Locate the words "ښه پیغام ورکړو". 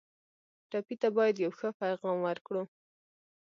1.59-2.63